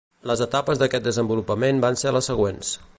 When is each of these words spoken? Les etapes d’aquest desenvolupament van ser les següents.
Les 0.29 0.39
etapes 0.45 0.81
d’aquest 0.83 1.05
desenvolupament 1.09 1.85
van 1.87 2.03
ser 2.05 2.17
les 2.17 2.31
següents. 2.33 2.75